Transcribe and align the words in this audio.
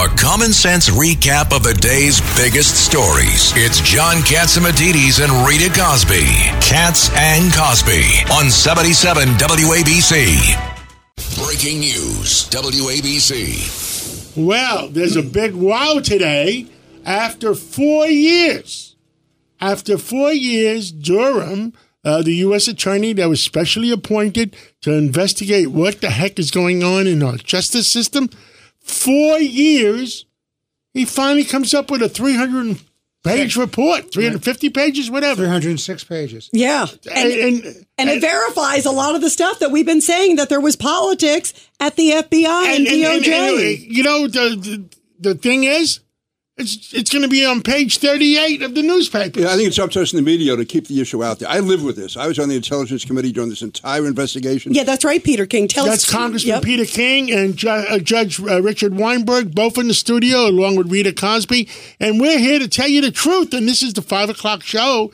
A 0.00 0.08
common 0.16 0.54
sense 0.54 0.88
recap 0.88 1.54
of 1.54 1.62
the 1.62 1.74
day's 1.74 2.22
biggest 2.34 2.86
stories. 2.86 3.52
It's 3.54 3.82
John 3.82 4.22
Catsimatidis 4.22 5.22
and 5.22 5.46
Rita 5.46 5.68
Cosby. 5.78 6.24
Katz 6.66 7.10
and 7.14 7.52
Cosby 7.52 8.24
on 8.32 8.50
77 8.50 9.28
WABC. 9.34 10.56
Breaking 11.36 11.80
news 11.80 12.48
WABC. 12.48 14.38
Well, 14.38 14.88
there's 14.88 15.16
a 15.16 15.22
big 15.22 15.54
wow 15.54 16.00
today. 16.02 16.68
After 17.04 17.54
four 17.54 18.06
years, 18.06 18.96
after 19.60 19.98
four 19.98 20.32
years, 20.32 20.92
Durham, 20.92 21.74
uh, 22.06 22.22
the 22.22 22.36
U.S. 22.36 22.68
attorney 22.68 23.12
that 23.12 23.28
was 23.28 23.42
specially 23.42 23.90
appointed 23.90 24.56
to 24.80 24.94
investigate 24.94 25.68
what 25.68 26.00
the 26.00 26.08
heck 26.08 26.38
is 26.38 26.50
going 26.50 26.82
on 26.82 27.06
in 27.06 27.22
our 27.22 27.36
justice 27.36 27.86
system, 27.86 28.30
four 28.90 29.38
years, 29.38 30.26
he 30.92 31.04
finally 31.04 31.44
comes 31.44 31.72
up 31.72 31.90
with 31.90 32.02
a 32.02 32.08
300 32.08 32.78
page 33.24 33.56
report, 33.56 34.12
350 34.12 34.70
pages, 34.70 35.10
whatever. 35.10 35.42
306 35.42 36.04
pages. 36.04 36.50
Yeah. 36.52 36.86
And, 37.14 37.32
And, 37.32 37.64
and, 37.64 37.86
and, 37.98 38.10
it 38.10 38.20
verifies 38.20 38.86
a 38.86 38.90
lot 38.90 39.14
of 39.14 39.20
the 39.20 39.30
stuff 39.30 39.58
that 39.58 39.70
we've 39.70 39.86
been 39.86 40.00
saying 40.00 40.36
that 40.36 40.48
there 40.48 40.60
was 40.60 40.76
politics 40.76 41.52
at 41.78 41.96
the 41.96 42.10
FBI 42.10 42.76
and, 42.76 42.86
DOJ. 42.86 43.86
you 43.88 44.02
know, 44.02 44.26
the, 44.26 44.56
the, 44.56 45.30
the 45.30 45.34
thing 45.34 45.64
is, 45.64 46.00
it's, 46.60 46.92
it's 46.94 47.10
going 47.10 47.22
to 47.22 47.28
be 47.28 47.44
on 47.44 47.62
page 47.62 47.98
38 47.98 48.62
of 48.62 48.74
the 48.74 48.82
newspaper. 48.82 49.40
Yeah, 49.40 49.48
I 49.52 49.56
think 49.56 49.68
it's 49.68 49.78
up 49.78 49.90
to 49.92 50.02
us 50.02 50.12
in 50.12 50.16
the 50.18 50.22
media 50.22 50.54
to 50.56 50.64
keep 50.64 50.86
the 50.86 51.00
issue 51.00 51.24
out 51.24 51.38
there. 51.38 51.48
I 51.48 51.58
live 51.60 51.82
with 51.82 51.96
this. 51.96 52.16
I 52.16 52.26
was 52.26 52.38
on 52.38 52.48
the 52.48 52.56
Intelligence 52.56 53.04
Committee 53.04 53.32
during 53.32 53.50
this 53.50 53.62
entire 53.62 54.06
investigation. 54.06 54.72
yeah, 54.74 54.84
that's 54.84 55.04
right, 55.04 55.22
Peter 55.22 55.46
King. 55.46 55.66
Tell 55.68 55.86
That's 55.86 56.04
us. 56.06 56.10
Congressman 56.10 56.54
Yep. 56.56 56.62
Peter 56.62 56.84
King 56.84 57.30
and 57.32 57.56
Ju- 57.56 57.68
uh, 57.68 57.98
Judge 57.98 58.40
uh, 58.40 58.62
Richard 58.62 58.94
Weinberg, 58.96 59.54
both 59.54 59.78
in 59.78 59.88
the 59.88 59.94
studio, 59.94 60.46
along 60.46 60.76
with 60.76 60.90
Rita 60.90 61.12
Cosby. 61.12 61.68
And 61.98 62.20
we're 62.20 62.38
here 62.38 62.58
to 62.58 62.68
tell 62.68 62.88
you 62.88 63.00
the 63.00 63.10
truth. 63.10 63.52
And 63.54 63.66
this 63.68 63.82
is 63.82 63.94
the 63.94 64.02
five 64.02 64.28
o'clock 64.30 64.62
show. 64.62 65.12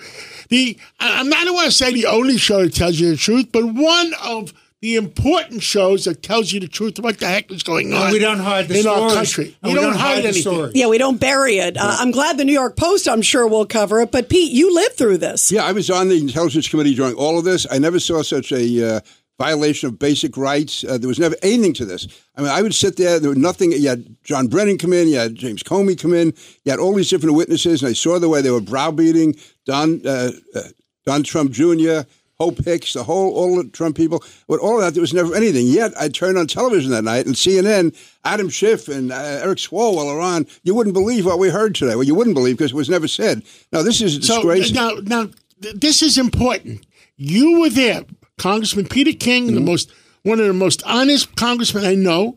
The 0.48 0.76
I- 1.00 1.20
I'm 1.20 1.28
not, 1.28 1.38
I 1.40 1.44
don't 1.44 1.54
want 1.54 1.66
to 1.66 1.72
say 1.76 1.92
the 1.92 2.06
only 2.06 2.38
show 2.38 2.62
that 2.62 2.74
tells 2.74 2.98
you 3.00 3.10
the 3.10 3.16
truth, 3.16 3.48
but 3.52 3.64
one 3.66 4.12
of 4.22 4.52
the 4.82 4.96
important 4.96 5.62
shows 5.62 6.04
that 6.04 6.22
tells 6.22 6.52
you 6.52 6.60
the 6.60 6.68
truth 6.68 6.98
of 6.98 7.04
what 7.04 7.18
the 7.18 7.26
heck 7.26 7.50
is 7.50 7.62
going 7.62 7.92
on. 7.94 8.04
And 8.04 8.12
we 8.12 8.18
don't 8.18 8.38
hide 8.38 8.68
the 8.68 8.78
in 8.78 8.86
our 8.86 9.10
country. 9.10 9.56
And 9.62 9.72
We, 9.72 9.74
we 9.74 9.74
don't, 9.76 9.92
don't 9.92 9.92
hide, 10.00 10.06
hide 10.16 10.22
the 10.24 10.28
anything. 10.28 10.42
stories. 10.42 10.72
Yeah, 10.74 10.88
we 10.88 10.98
don't 10.98 11.18
bury 11.18 11.58
it. 11.58 11.76
Uh, 11.78 11.96
I'm 11.98 12.10
glad 12.10 12.36
the 12.36 12.44
New 12.44 12.52
York 12.52 12.76
Post, 12.76 13.08
I'm 13.08 13.22
sure, 13.22 13.46
will 13.48 13.66
cover 13.66 14.00
it. 14.00 14.12
But 14.12 14.28
Pete, 14.28 14.52
you 14.52 14.74
lived 14.74 14.96
through 14.96 15.18
this. 15.18 15.50
Yeah, 15.50 15.64
I 15.64 15.72
was 15.72 15.90
on 15.90 16.08
the 16.10 16.18
Intelligence 16.18 16.68
Committee 16.68 16.94
during 16.94 17.14
all 17.14 17.38
of 17.38 17.44
this. 17.44 17.66
I 17.70 17.78
never 17.78 17.98
saw 17.98 18.22
such 18.22 18.52
a 18.52 18.96
uh, 18.96 19.00
violation 19.38 19.88
of 19.88 19.98
basic 19.98 20.36
rights. 20.36 20.84
Uh, 20.84 20.98
there 20.98 21.08
was 21.08 21.18
never 21.18 21.36
anything 21.42 21.72
to 21.74 21.86
this. 21.86 22.06
I 22.36 22.42
mean, 22.42 22.50
I 22.50 22.60
would 22.60 22.74
sit 22.74 22.96
there. 22.96 23.18
There 23.18 23.30
was 23.30 23.38
nothing. 23.38 23.72
You 23.72 23.88
had 23.88 24.16
John 24.24 24.46
Brennan 24.46 24.76
come 24.76 24.92
in. 24.92 25.08
You 25.08 25.16
had 25.16 25.34
James 25.36 25.62
Comey 25.62 25.98
come 25.98 26.12
in. 26.12 26.34
You 26.64 26.70
had 26.72 26.80
all 26.80 26.94
these 26.94 27.08
different 27.08 27.34
witnesses, 27.34 27.82
and 27.82 27.88
I 27.90 27.94
saw 27.94 28.18
the 28.18 28.28
way 28.28 28.42
they 28.42 28.50
were 28.50 28.60
browbeating 28.60 29.36
Don 29.64 30.06
uh, 30.06 30.32
uh, 30.54 30.60
Don 31.06 31.22
Trump 31.22 31.50
Jr., 31.52 32.00
Hope 32.38 32.62
Hicks, 32.64 32.92
the 32.92 33.02
whole 33.04 33.32
all 33.34 33.56
the 33.56 33.68
Trump 33.70 33.96
people. 33.96 34.22
With 34.46 34.60
all 34.60 34.76
of 34.76 34.82
that, 34.82 34.92
there 34.94 35.00
was 35.00 35.14
never 35.14 35.34
anything. 35.34 35.66
Yet 35.66 35.92
I 35.98 36.08
turned 36.08 36.36
on 36.36 36.46
television 36.46 36.90
that 36.90 37.02
night 37.04 37.24
and 37.26 37.34
CNN, 37.34 37.96
Adam 38.24 38.50
Schiff 38.50 38.88
and 38.88 39.10
uh, 39.10 39.40
Eric 39.42 39.58
Swalwell 39.58 40.06
are 40.14 40.20
on. 40.20 40.46
You 40.62 40.74
wouldn't 40.74 40.92
believe 40.94 41.24
what 41.24 41.38
we 41.38 41.48
heard 41.48 41.74
today. 41.74 41.94
Well, 41.94 42.04
you 42.04 42.14
wouldn't 42.14 42.34
believe 42.36 42.58
because 42.58 42.72
it 42.72 42.76
was 42.76 42.90
never 42.90 43.08
said. 43.08 43.42
Now 43.72 43.82
this 43.82 44.02
is 44.02 44.18
a 44.18 44.22
So 44.22 44.36
disgrace. 44.42 44.72
now, 44.72 44.90
now 45.02 45.30
th- 45.62 45.76
this 45.76 46.02
is 46.02 46.18
important. 46.18 46.86
You 47.16 47.60
were 47.60 47.70
there, 47.70 48.04
Congressman 48.36 48.86
Peter 48.88 49.12
King, 49.12 49.46
Mm-hmm. 49.46 49.54
the 49.54 49.60
most 49.62 49.92
one 50.22 50.38
of 50.40 50.46
the 50.46 50.52
most 50.52 50.82
honest 50.84 51.34
congressmen 51.36 51.84
I 51.84 51.94
know. 51.94 52.36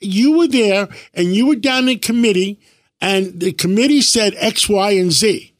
You 0.00 0.36
were 0.38 0.46
there, 0.48 0.88
and 1.14 1.34
you 1.34 1.46
were 1.46 1.56
down 1.56 1.88
in 1.88 1.98
committee, 1.98 2.60
and 3.00 3.40
the 3.40 3.52
committee 3.52 4.02
said 4.02 4.34
X, 4.36 4.68
Y, 4.68 4.90
and 4.92 5.10
Z. 5.10 5.52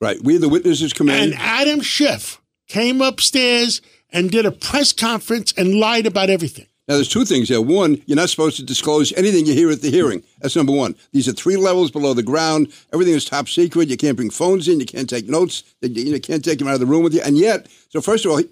Right. 0.00 0.18
We, 0.22 0.38
the 0.38 0.48
witnesses, 0.48 0.92
in. 0.98 1.10
And 1.10 1.34
Adam 1.34 1.82
Schiff 1.82 2.39
came 2.70 3.02
upstairs 3.02 3.82
and 4.12 4.30
did 4.30 4.46
a 4.46 4.52
press 4.52 4.92
conference 4.92 5.52
and 5.56 5.74
lied 5.74 6.06
about 6.06 6.30
everything. 6.30 6.66
Now, 6.86 6.94
there's 6.94 7.08
two 7.08 7.24
things 7.24 7.48
there. 7.48 7.60
One, 7.60 8.02
you're 8.06 8.16
not 8.16 8.30
supposed 8.30 8.56
to 8.56 8.64
disclose 8.64 9.12
anything 9.12 9.46
you 9.46 9.54
hear 9.54 9.70
at 9.70 9.80
the 9.80 9.90
hearing. 9.90 10.24
That's 10.40 10.56
number 10.56 10.72
one. 10.72 10.96
These 11.12 11.28
are 11.28 11.32
three 11.32 11.56
levels 11.56 11.90
below 11.90 12.14
the 12.14 12.22
ground. 12.22 12.72
Everything 12.92 13.14
is 13.14 13.24
top 13.24 13.48
secret. 13.48 13.88
You 13.88 13.96
can't 13.96 14.16
bring 14.16 14.30
phones 14.30 14.66
in. 14.66 14.80
You 14.80 14.86
can't 14.86 15.08
take 15.08 15.28
notes. 15.28 15.62
You 15.82 16.20
can't 16.20 16.44
take 16.44 16.58
them 16.58 16.68
out 16.68 16.74
of 16.74 16.80
the 16.80 16.86
room 16.86 17.04
with 17.04 17.14
you. 17.14 17.22
And 17.22 17.38
yet, 17.38 17.68
so 17.90 18.00
first 18.00 18.24
of 18.24 18.32
all, 18.32 18.42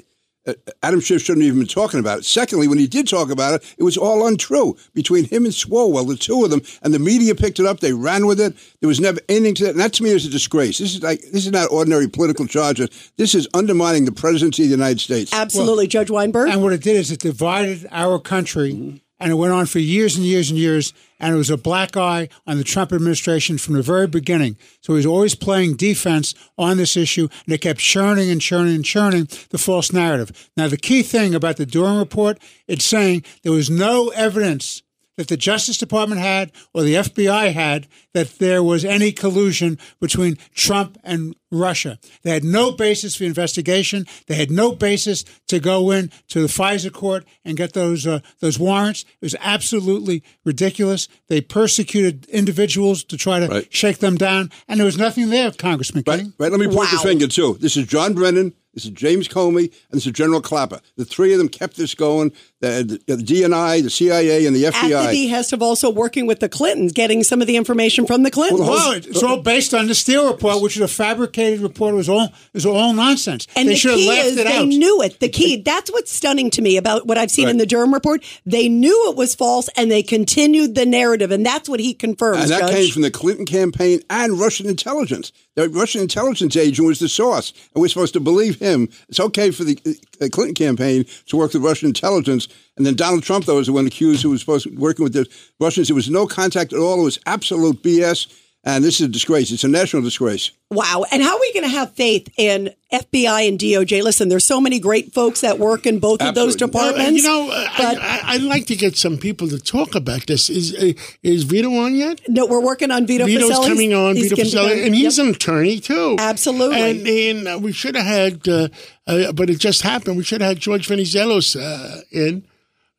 Uh, 0.48 0.54
Adam 0.82 1.00
Schiff 1.00 1.22
shouldn't 1.22 1.44
have 1.44 1.48
even 1.48 1.60
been 1.60 1.68
talking 1.68 2.00
about 2.00 2.20
it. 2.20 2.24
Secondly, 2.24 2.68
when 2.68 2.78
he 2.78 2.86
did 2.86 3.06
talk 3.06 3.30
about 3.30 3.54
it, 3.54 3.74
it 3.76 3.82
was 3.82 3.98
all 3.98 4.26
untrue 4.26 4.76
between 4.94 5.24
him 5.24 5.44
and 5.44 5.52
Swalwell, 5.52 6.08
the 6.08 6.16
two 6.16 6.42
of 6.42 6.50
them, 6.50 6.62
and 6.82 6.94
the 6.94 6.98
media 6.98 7.34
picked 7.34 7.60
it 7.60 7.66
up. 7.66 7.80
They 7.80 7.92
ran 7.92 8.26
with 8.26 8.40
it. 8.40 8.56
There 8.80 8.88
was 8.88 8.98
never 8.98 9.20
anything 9.28 9.54
to 9.56 9.64
that. 9.64 9.70
And 9.70 9.80
that 9.80 9.92
to 9.94 10.02
me 10.02 10.10
is 10.10 10.24
a 10.24 10.30
disgrace. 10.30 10.78
This 10.78 10.94
is 10.94 11.02
like 11.02 11.20
this 11.32 11.44
is 11.44 11.52
not 11.52 11.70
ordinary 11.70 12.08
political 12.08 12.46
charges. 12.46 13.12
This 13.16 13.34
is 13.34 13.46
undermining 13.52 14.06
the 14.06 14.12
presidency 14.12 14.62
of 14.62 14.68
the 14.70 14.76
United 14.76 15.00
States. 15.00 15.32
Absolutely, 15.34 15.86
Judge 15.86 16.10
Weinberg. 16.10 16.48
And 16.48 16.62
what 16.62 16.72
it 16.72 16.82
did 16.82 16.96
is 16.96 17.10
it 17.10 17.20
divided 17.20 17.86
our 17.90 18.18
country, 18.18 18.72
mm-hmm. 18.72 18.96
And 19.20 19.32
it 19.32 19.36
went 19.36 19.52
on 19.52 19.66
for 19.66 19.78
years 19.78 20.16
and 20.16 20.24
years 20.24 20.50
and 20.50 20.58
years. 20.58 20.92
And 21.20 21.34
it 21.34 21.38
was 21.38 21.50
a 21.50 21.56
black 21.56 21.96
eye 21.96 22.28
on 22.46 22.58
the 22.58 22.64
Trump 22.64 22.92
administration 22.92 23.58
from 23.58 23.74
the 23.74 23.82
very 23.82 24.06
beginning. 24.06 24.56
So 24.80 24.92
he 24.92 24.98
was 24.98 25.06
always 25.06 25.34
playing 25.34 25.74
defense 25.74 26.34
on 26.56 26.76
this 26.76 26.96
issue, 26.96 27.22
and 27.22 27.52
they 27.52 27.58
kept 27.58 27.80
churning 27.80 28.30
and 28.30 28.40
churning 28.40 28.76
and 28.76 28.84
churning 28.84 29.28
the 29.50 29.58
false 29.58 29.92
narrative. 29.92 30.50
Now, 30.56 30.68
the 30.68 30.76
key 30.76 31.02
thing 31.02 31.34
about 31.34 31.56
the 31.56 31.66
Durham 31.66 31.98
report, 31.98 32.38
it's 32.68 32.84
saying 32.84 33.24
there 33.42 33.52
was 33.52 33.68
no 33.68 34.08
evidence 34.10 34.82
that 35.18 35.26
the 35.28 35.36
Justice 35.36 35.76
Department 35.76 36.20
had 36.20 36.52
or 36.72 36.82
the 36.84 36.94
FBI 36.94 37.52
had 37.52 37.88
that 38.14 38.38
there 38.38 38.62
was 38.62 38.84
any 38.84 39.10
collusion 39.12 39.76
between 40.00 40.38
Trump 40.54 40.96
and 41.02 41.34
Russia. 41.50 41.98
They 42.22 42.30
had 42.30 42.44
no 42.44 42.70
basis 42.72 43.16
for 43.16 43.24
investigation. 43.24 44.06
They 44.28 44.36
had 44.36 44.50
no 44.50 44.72
basis 44.72 45.24
to 45.48 45.58
go 45.58 45.90
in 45.90 46.12
to 46.28 46.40
the 46.42 46.46
FISA 46.46 46.92
court 46.92 47.24
and 47.44 47.56
get 47.56 47.72
those 47.72 48.06
uh, 48.06 48.20
those 48.38 48.58
warrants. 48.60 49.02
It 49.02 49.24
was 49.26 49.34
absolutely 49.40 50.22
ridiculous. 50.44 51.08
They 51.28 51.40
persecuted 51.40 52.26
individuals 52.30 53.02
to 53.04 53.16
try 53.16 53.40
to 53.40 53.48
Right. 53.48 53.66
shake 53.74 53.98
them 53.98 54.16
down, 54.16 54.50
and 54.68 54.78
there 54.78 54.84
was 54.86 54.98
nothing 54.98 55.30
there, 55.30 55.50
Congressman 55.50 56.04
Right, 56.06 56.20
King. 56.20 56.32
right. 56.38 56.50
Let 56.52 56.60
me 56.60 56.66
point 56.68 56.90
the 56.90 56.96
Wow. 56.98 57.02
finger 57.02 57.26
too. 57.26 57.58
This 57.60 57.76
is 57.76 57.86
John 57.86 58.14
Brennan. 58.14 58.52
This 58.78 58.84
is 58.84 58.92
James 58.92 59.26
Comey, 59.26 59.72
and 59.90 59.98
this 59.98 60.06
is 60.06 60.12
General 60.12 60.40
Clapper. 60.40 60.80
The 60.96 61.04
three 61.04 61.32
of 61.32 61.38
them 61.38 61.48
kept 61.48 61.76
this 61.76 61.96
going. 61.96 62.30
The, 62.60 63.00
the, 63.06 63.16
the 63.16 63.22
DNI, 63.24 63.82
the 63.82 63.90
CIA, 63.90 64.46
and 64.46 64.54
the 64.54 64.66
at 64.66 64.74
FBI. 64.74 65.06
the 65.10 65.26
behest 65.26 65.52
of 65.52 65.62
also 65.62 65.90
working 65.90 66.28
with 66.28 66.38
the 66.38 66.48
Clintons, 66.48 66.92
getting 66.92 67.24
some 67.24 67.40
of 67.40 67.48
the 67.48 67.56
information 67.56 68.06
from 68.06 68.22
the 68.22 68.30
Clintons. 68.30 68.60
Well, 68.60 68.92
it's 68.92 69.20
all 69.22 69.42
based 69.42 69.74
on 69.74 69.88
the 69.88 69.96
Steele 69.96 70.32
report, 70.32 70.62
which 70.62 70.76
is 70.76 70.82
a 70.82 70.86
fabricated 70.86 71.58
report. 71.58 71.94
It 71.94 71.96
was 71.96 72.08
all 72.08 72.26
it 72.26 72.54
was 72.54 72.66
all 72.66 72.92
nonsense. 72.92 73.48
And 73.56 73.66
they 73.68 73.72
the 73.72 73.78
should 73.78 73.90
have 73.90 73.98
key 73.98 74.08
left 74.08 74.26
is 74.26 74.36
it 74.36 74.44
they 74.44 74.58
out. 74.58 74.68
knew 74.68 75.02
it. 75.02 75.18
The 75.18 75.28
key, 75.28 75.60
that's 75.60 75.90
what's 75.90 76.12
stunning 76.12 76.50
to 76.50 76.62
me 76.62 76.76
about 76.76 77.04
what 77.08 77.18
I've 77.18 77.32
seen 77.32 77.48
in 77.48 77.56
the 77.58 77.66
Durham 77.66 77.92
report. 77.92 78.24
They 78.46 78.68
knew 78.68 79.10
it 79.10 79.16
was 79.16 79.34
false 79.34 79.68
and 79.76 79.90
they 79.90 80.04
continued 80.04 80.76
the 80.76 80.86
narrative. 80.86 81.32
And 81.32 81.44
that's 81.44 81.68
what 81.68 81.80
he 81.80 81.94
confirms, 81.94 82.42
and 82.42 82.50
that 82.50 82.60
Judge. 82.60 82.74
came 82.74 82.90
from 82.92 83.02
the 83.02 83.10
Clinton 83.10 83.44
campaign 83.44 84.02
and 84.08 84.38
Russian 84.38 84.68
intelligence. 84.68 85.32
The 85.58 85.68
Russian 85.68 86.02
intelligence 86.02 86.56
agent 86.56 86.86
was 86.86 87.00
the 87.00 87.08
source, 87.08 87.52
and 87.74 87.82
we're 87.82 87.88
supposed 87.88 88.12
to 88.12 88.20
believe 88.20 88.60
him. 88.60 88.67
It's 89.08 89.20
okay 89.20 89.50
for 89.50 89.64
the 89.64 89.78
uh, 90.20 90.28
Clinton 90.30 90.54
campaign 90.54 91.04
to 91.26 91.36
work 91.36 91.52
with 91.52 91.62
Russian 91.62 91.88
intelligence, 91.88 92.48
and 92.76 92.86
then 92.86 92.94
Donald 92.94 93.22
Trump, 93.22 93.44
though, 93.44 93.56
was 93.56 93.66
the 93.66 93.72
one 93.72 93.86
accused 93.86 94.22
who 94.22 94.30
was 94.30 94.40
supposed 94.40 94.64
to 94.64 94.74
working 94.76 95.02
with 95.02 95.12
the 95.12 95.26
Russians. 95.60 95.88
There 95.88 95.94
was 95.94 96.10
no 96.10 96.26
contact 96.26 96.72
at 96.72 96.78
all. 96.78 97.00
It 97.00 97.04
was 97.04 97.18
absolute 97.26 97.82
BS, 97.82 98.26
and 98.64 98.84
this 98.84 99.00
is 99.00 99.06
a 99.06 99.08
disgrace. 99.08 99.50
It's 99.50 99.64
a 99.64 99.68
national 99.68 100.02
disgrace. 100.02 100.50
Wow. 100.70 101.04
And 101.10 101.22
how 101.22 101.34
are 101.36 101.40
we 101.40 101.52
going 101.54 101.64
to 101.64 101.70
have 101.70 101.94
faith 101.94 102.28
in 102.36 102.70
FBI 102.92 103.48
and 103.48 103.58
DOJ? 103.58 104.02
Listen, 104.02 104.28
there's 104.28 104.44
so 104.46 104.60
many 104.60 104.78
great 104.78 105.14
folks 105.14 105.40
that 105.40 105.58
work 105.58 105.86
in 105.86 105.98
both 106.00 106.20
of 106.20 106.34
those 106.34 106.54
Absolutely. 106.54 106.78
Well, 106.78 106.90
departments. 106.92 107.22
you 107.22 107.28
know, 107.28 107.50
uh, 107.50 107.68
but 107.78 107.98
I, 107.98 108.00
I, 108.02 108.20
I'd 108.34 108.42
like 108.42 108.66
to 108.66 108.76
get 108.76 108.96
some 108.96 109.16
people 109.16 109.48
to 109.48 109.58
talk 109.58 109.94
about 109.94 110.26
this. 110.26 110.50
Is 110.50 110.74
uh, 110.74 110.92
is 111.22 111.44
Vito 111.44 111.70
on 111.72 111.94
yet? 111.94 112.20
no, 112.28 112.46
we're 112.46 112.60
working 112.62 112.90
on 112.90 113.06
Vito 113.06 113.24
Vito's 113.24 113.50
Fossella. 113.50 113.68
coming 113.68 113.94
on, 113.94 114.16
He's 114.16 114.24
Vito 114.30 114.36
gonna 114.36 114.50
be 114.50 114.56
Fossella, 114.56 114.78
on- 114.80 114.84
and 114.86 114.94
he's 114.94 115.16
yep. 115.18 115.26
an 115.26 115.34
attorney 115.34 115.80
too. 115.80 116.16
Absolutely. 116.18 116.80
And, 116.80 117.06
and 117.08 117.48
uh, 117.48 117.58
we 117.58 117.72
should 117.72 117.94
have 117.96 118.06
had, 118.06 118.48
uh, 118.48 118.68
uh, 119.06 119.32
but 119.32 119.48
it 119.48 119.58
just 119.58 119.82
happened. 119.82 120.16
We 120.16 120.24
should 120.24 120.40
have 120.40 120.48
had 120.48 120.60
George 120.60 120.88
Venizelos 120.88 121.56
uh, 121.58 122.00
in. 122.10 122.44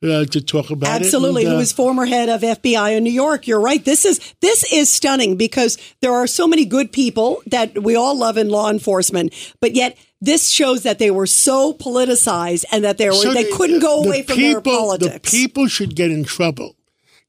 Uh, 0.02 0.24
to 0.24 0.40
talk 0.40 0.70
about 0.70 1.00
Absolutely, 1.00 1.42
it. 1.42 1.48
Who 1.48 1.54
uh, 1.54 1.58
was 1.58 1.72
former 1.72 2.06
head 2.06 2.28
of 2.28 2.40
FBI 2.40 2.96
in 2.96 3.04
New 3.04 3.12
York. 3.12 3.46
You're 3.46 3.60
right. 3.60 3.84
This 3.84 4.04
is 4.04 4.34
this 4.40 4.70
is 4.72 4.92
stunning 4.92 5.36
because 5.36 5.76
there 6.00 6.12
are 6.12 6.26
so 6.26 6.46
many 6.46 6.64
good 6.64 6.92
people 6.92 7.42
that 7.46 7.82
we 7.82 7.96
all 7.96 8.16
love 8.16 8.36
in 8.38 8.48
law 8.48 8.70
enforcement, 8.70 9.34
but 9.60 9.72
yet 9.74 9.98
this 10.20 10.50
shows 10.50 10.82
that 10.82 10.98
they 10.98 11.10
were 11.10 11.26
so 11.26 11.72
politicized 11.72 12.64
and 12.72 12.84
that 12.84 12.98
they 12.98 13.08
were 13.08 13.14
so 13.14 13.32
they 13.32 13.44
the- 13.44 13.56
couldn't 13.56 13.80
go 13.80 14.02
the 14.02 14.08
away 14.08 14.22
from 14.22 14.36
people, 14.36 14.60
their 14.60 14.78
politics. 14.78 15.30
The 15.30 15.38
people 15.38 15.66
should 15.66 15.94
get 15.94 16.10
in 16.10 16.24
trouble 16.24 16.76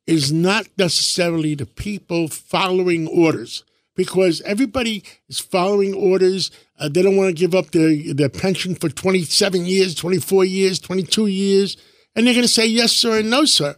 is 0.08 0.32
not 0.32 0.68
necessarily 0.78 1.56
the 1.56 1.66
people 1.66 2.28
following 2.28 3.08
orders 3.08 3.64
because 3.96 4.42
everybody 4.42 5.04
is 5.30 5.40
following 5.40 5.94
orders. 5.94 6.52
Uh, 6.80 6.90
they 6.90 7.02
don't 7.02 7.18
want 7.18 7.30
to 7.30 7.34
give 7.40 7.54
up 7.54 7.72
their, 7.72 8.14
their 8.14 8.30
pension 8.30 8.76
for 8.76 8.90
27 8.90 9.66
years, 9.66 9.94
24 9.96 10.46
years, 10.46 10.80
22 10.80 11.28
years, 11.28 11.78
and 12.16 12.26
they're 12.26 12.34
going 12.34 12.44
to 12.44 12.48
say 12.48 12.66
yes, 12.66 12.92
sir, 12.92 13.20
and 13.20 13.30
no, 13.30 13.46
sir. 13.46 13.76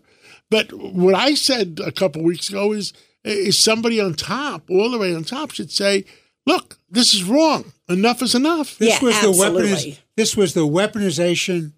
But 0.49 0.71
what 0.73 1.15
I 1.15 1.33
said 1.33 1.79
a 1.83 1.91
couple 1.91 2.23
weeks 2.23 2.49
ago 2.49 2.73
is, 2.73 2.93
is 3.23 3.57
somebody 3.57 3.99
on 3.99 4.13
top, 4.13 4.69
all 4.69 4.91
the 4.91 4.97
way 4.97 5.15
on 5.15 5.23
top, 5.23 5.51
should 5.51 5.71
say, 5.71 6.05
look, 6.45 6.77
this 6.89 7.13
is 7.13 7.23
wrong. 7.23 7.73
Enough 7.89 8.21
is 8.21 8.35
enough. 8.35 8.77
This 8.77 8.99
Yeah, 9.01 9.05
was 9.07 9.21
the 9.21 9.27
absolutely. 9.29 9.69
weaponiz- 9.71 9.97
This 10.15 10.37
was 10.37 10.53
the 10.53 10.67
weaponization 10.67 11.73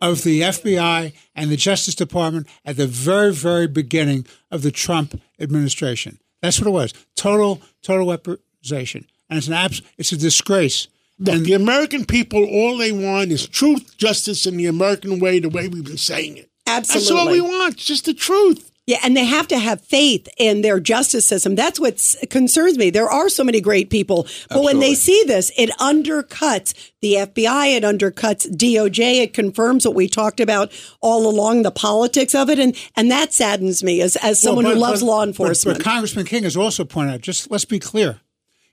of 0.00 0.22
the 0.24 0.40
FBI 0.42 1.12
and 1.34 1.50
the 1.50 1.56
Justice 1.56 1.94
Department 1.94 2.46
at 2.64 2.76
the 2.76 2.86
very, 2.86 3.32
very 3.32 3.66
beginning 3.68 4.26
of 4.50 4.62
the 4.62 4.70
Trump 4.70 5.20
administration. 5.40 6.18
That's 6.40 6.58
what 6.60 6.66
it 6.66 6.70
was. 6.72 6.92
Total, 7.16 7.60
total 7.82 8.06
weaponization, 8.06 9.04
and 9.30 9.38
it's 9.38 9.46
an 9.46 9.52
abs- 9.54 9.82
It's 9.98 10.12
a 10.12 10.16
disgrace. 10.16 10.88
Look, 11.24 11.44
the 11.44 11.52
American 11.54 12.04
people, 12.04 12.44
all 12.44 12.76
they 12.78 12.92
want 12.92 13.30
is 13.32 13.46
truth, 13.46 13.96
justice, 13.96 14.46
and 14.46 14.58
the 14.58 14.66
American 14.66 15.18
way, 15.20 15.38
the 15.38 15.48
way 15.48 15.68
we've 15.68 15.84
been 15.84 15.96
saying 15.98 16.36
it. 16.38 16.50
Absolutely. 16.66 17.00
That's 17.00 17.10
all 17.10 17.30
we 17.30 17.40
want, 17.40 17.76
just 17.76 18.04
the 18.06 18.14
truth. 18.14 18.68
Yeah, 18.84 18.98
and 19.04 19.16
they 19.16 19.24
have 19.24 19.46
to 19.48 19.58
have 19.60 19.80
faith 19.80 20.28
in 20.38 20.62
their 20.62 20.80
justice 20.80 21.24
system. 21.24 21.54
That's 21.54 21.78
what 21.78 22.02
concerns 22.30 22.76
me. 22.76 22.90
There 22.90 23.08
are 23.08 23.28
so 23.28 23.44
many 23.44 23.60
great 23.60 23.90
people, 23.90 24.26
but 24.48 24.64
when 24.64 24.80
they 24.80 24.94
see 24.94 25.22
this, 25.24 25.52
it 25.56 25.70
undercuts 25.78 26.74
the 27.00 27.14
FBI, 27.14 27.76
it 27.76 27.84
undercuts 27.84 28.50
DOJ, 28.52 29.22
it 29.22 29.34
confirms 29.34 29.86
what 29.86 29.94
we 29.94 30.08
talked 30.08 30.40
about 30.40 30.72
all 31.00 31.28
along, 31.28 31.62
the 31.62 31.70
politics 31.70 32.34
of 32.34 32.50
it, 32.50 32.58
and 32.58 32.76
and 32.96 33.08
that 33.10 33.32
saddens 33.32 33.84
me 33.84 34.00
as 34.00 34.16
as 34.16 34.40
someone 34.40 34.64
Well, 34.64 34.74
who 34.74 34.80
loves 34.80 35.00
but- 35.00 35.06
law 35.06 35.20
but- 35.20 35.28
enforcement. 35.28 35.78
But, 35.78 35.84
Congressman 35.84 36.26
King 36.26 36.42
has 36.42 36.56
also 36.56 36.84
pointed 36.84 37.14
out, 37.14 37.20
just 37.20 37.52
let's 37.52 37.64
be 37.64 37.78
clear, 37.78 38.18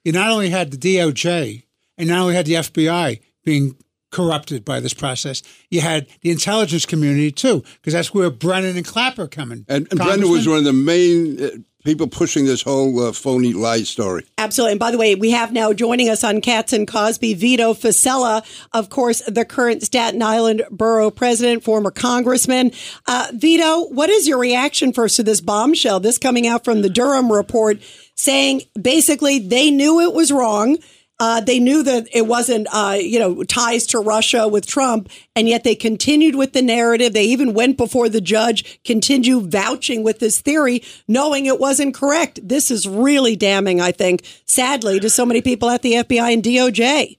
you 0.04 0.12
not 0.12 0.32
only 0.32 0.50
had 0.50 0.72
the 0.72 0.78
DOJ 0.78 1.64
and 2.00 2.10
not 2.10 2.20
only 2.20 2.34
had 2.34 2.46
the 2.46 2.54
FBI 2.54 3.22
being 3.46 3.76
corrupted 4.12 4.66
by 4.66 4.80
this 4.80 4.94
process, 4.94 5.44
you 5.70 5.82
had 5.82 6.08
the 6.22 6.32
intelligence 6.32 6.86
community 6.86 7.32
too, 7.32 7.64
because 7.76 7.94
that's 7.94 8.14
where 8.14 8.32
Brennan 8.32 8.76
and 8.76 8.86
Clapper 8.86 9.28
come 9.28 9.52
in. 9.52 9.66
And, 9.68 9.88
and 9.92 10.00
Brennan 10.00 10.32
was 10.32 10.48
one 10.48 10.58
of 10.58 10.64
the 10.64 10.74
main 10.74 11.44
uh, 11.44 11.50
people 11.84 12.08
pushing 12.08 12.46
this 12.46 12.62
whole 12.62 13.08
uh, 13.08 13.12
phony 13.12 13.54
lie 13.54 13.84
story. 13.84 14.26
Absolutely. 14.38 14.74
And 14.74 14.80
by 14.80 14.92
the 14.92 14.98
way, 14.98 15.16
we 15.16 15.32
have 15.32 15.54
now 15.54 15.74
joining 15.74 16.10
us 16.10 16.24
on 16.24 16.42
Cats 16.42 16.74
and 16.74 16.88
Cosby, 16.88 17.36
Vito 17.36 17.74
Fossella, 17.74 18.44
of 18.74 18.90
course, 18.90 19.22
the 19.28 19.46
current 19.46 19.84
Staten 19.84 20.22
Island 20.22 20.64
Borough 20.72 21.12
president, 21.12 21.64
former 21.64 21.92
congressman. 21.92 22.72
Uh, 23.08 23.28
Vito, 23.34 23.86
what 23.90 24.10
is 24.10 24.28
your 24.28 24.40
reaction 24.40 24.92
first 24.92 25.18
to 25.18 25.24
this 25.24 25.42
bombshell? 25.42 26.00
This 26.00 26.18
coming 26.18 26.48
out 26.48 26.66
from 26.66 26.82
the 26.82 26.90
Durham 26.90 27.32
report 27.32 27.82
saying 28.16 28.64
basically 28.80 29.40
they 29.40 29.72
knew 29.72 30.02
it 30.02 30.14
was 30.14 30.32
wrong. 30.32 30.78
Uh, 31.20 31.42
they 31.42 31.60
knew 31.60 31.84
that 31.84 32.08
it 32.14 32.28
wasn't, 32.28 32.68
uh, 32.72 32.98
you 32.98 33.20
know, 33.20 33.44
ties 33.44 33.86
to 33.88 34.00
Russia 34.00 34.48
with 34.48 34.66
Trump, 34.66 35.10
and 35.36 35.50
yet 35.50 35.66
they 35.66 35.76
continued 35.76 36.36
with 36.36 36.54
the 36.54 36.62
narrative. 36.62 37.14
They 37.14 37.26
even 37.26 37.54
went 37.54 37.76
before 37.76 38.08
the 38.08 38.22
judge, 38.22 38.82
continue 38.86 39.42
vouching 39.42 40.02
with 40.02 40.20
this 40.20 40.40
theory, 40.40 40.82
knowing 41.08 41.46
it 41.46 41.60
wasn't 41.60 41.94
correct. 41.94 42.40
This 42.42 42.72
is 42.72 42.88
really 42.88 43.36
damning, 43.36 43.82
I 43.82 43.92
think, 43.92 44.26
sadly, 44.46 45.00
to 45.02 45.10
so 45.10 45.26
many 45.26 45.42
people 45.42 45.70
at 45.70 45.82
the 45.82 45.94
FBI 45.94 46.34
and 46.34 46.44
DOJ. 46.44 47.18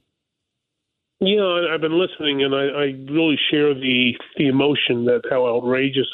You 1.20 1.36
know, 1.36 1.68
I've 1.70 1.82
been 1.82 1.98
listening, 1.98 2.42
and 2.42 2.54
I, 2.54 2.64
I 2.64 3.12
really 3.12 3.38
share 3.50 3.74
the 3.74 4.14
the 4.38 4.48
emotion 4.48 5.04
that 5.04 5.20
how 5.28 5.46
outrageous 5.46 6.08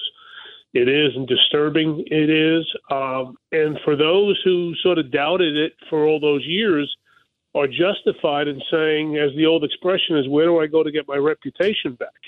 it 0.75 0.89
is 0.89 1.15
and 1.15 1.29
disturbing 1.29 2.05
it 2.06 2.29
is. 2.29 2.67
Um, 2.91 3.37
and 3.53 3.79
for 3.85 3.94
those 3.94 4.41
who 4.44 4.75
sort 4.82 4.99
of 4.99 5.12
doubted 5.12 5.56
it 5.56 5.75
for 5.89 6.05
all 6.05 6.19
those 6.19 6.44
years, 6.44 6.94
are 7.56 7.67
justified 7.67 8.49
in 8.49 8.61
saying, 8.70 9.17
as 9.17 9.35
the 9.35 9.47
old 9.47 9.64
expression 9.64 10.17
is, 10.19 10.29
"Where 10.29 10.44
do 10.44 10.61
I 10.61 10.67
go 10.67 10.82
to 10.82 10.91
get 10.93 11.08
my 11.08 11.17
reputation 11.17 11.94
back?" 11.94 12.20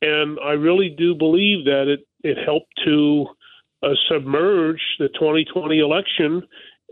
And 0.00 0.38
I 0.40 0.52
really 0.52 0.88
do 0.88 1.14
believe 1.14 1.64
that 1.64 1.88
it 1.88 2.06
it 2.22 2.38
helped 2.38 2.72
to 2.84 3.26
uh, 3.82 3.94
submerge 4.08 4.80
the 4.98 5.08
2020 5.08 5.80
election. 5.80 6.42